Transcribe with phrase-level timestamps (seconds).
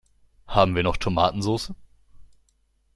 [0.47, 1.75] Haben wir noch Tomatensoße?